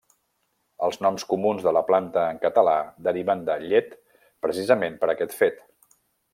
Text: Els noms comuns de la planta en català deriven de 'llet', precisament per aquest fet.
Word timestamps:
Els 0.87 0.95
noms 1.05 1.25
comuns 1.33 1.65
de 1.67 1.73
la 1.77 1.83
planta 1.89 2.23
en 2.35 2.41
català 2.47 2.75
deriven 3.09 3.45
de 3.51 3.61
'llet', 3.67 3.95
precisament 4.47 5.01
per 5.05 5.15
aquest 5.15 5.41
fet. 5.43 5.65